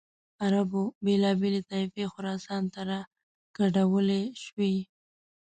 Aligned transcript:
عربو 0.45 0.83
بېلابېلې 1.05 1.61
طایفې 1.69 2.05
خراسان 2.13 2.63
ته 2.73 2.81
را 2.89 2.99
کډوالې 3.55 4.21
شوې. 4.43 4.75